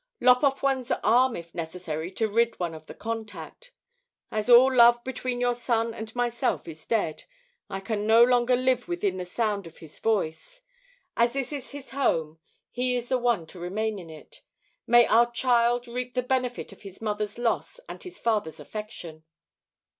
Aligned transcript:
Lop 0.19 0.41
off 0.41 0.63
one's 0.63 0.89
arm 1.03 1.35
if 1.35 1.53
necessary 1.53 2.09
to 2.13 2.27
rid 2.27 2.59
one 2.59 2.73
of 2.73 2.87
the 2.87 2.95
contact. 2.95 3.71
As 4.31 4.49
all 4.49 4.73
love 4.75 5.03
between 5.03 5.39
your 5.39 5.53
son 5.53 5.93
and 5.93 6.15
myself 6.15 6.67
is 6.67 6.87
dead, 6.87 7.25
I 7.69 7.81
can 7.81 8.07
no 8.07 8.23
longer 8.23 8.55
live 8.55 8.87
within 8.87 9.17
the 9.17 9.25
sound 9.25 9.67
of 9.67 9.77
his 9.77 9.99
voice. 9.99 10.63
As 11.15 11.33
this 11.33 11.53
is 11.53 11.69
his 11.69 11.91
home, 11.91 12.39
he 12.71 12.95
is 12.95 13.09
the 13.09 13.19
one 13.19 13.45
to 13.45 13.59
remain 13.59 13.99
in 13.99 14.09
it. 14.09 14.41
May 14.87 15.05
our 15.05 15.31
child 15.31 15.87
reap 15.87 16.15
the 16.15 16.23
benefit 16.23 16.71
of 16.71 16.81
his 16.81 16.99
mother's 16.99 17.37
loss 17.37 17.79
and 17.87 18.01
his 18.01 18.17
father's 18.17 18.59
affection. 18.59 19.23